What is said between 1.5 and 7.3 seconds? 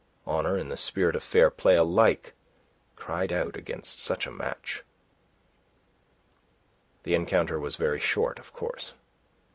play alike cried out against such a match. The